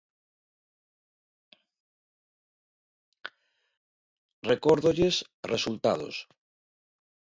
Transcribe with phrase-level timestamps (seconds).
[4.49, 5.15] ¿Recórdolles
[5.53, 6.15] resultados?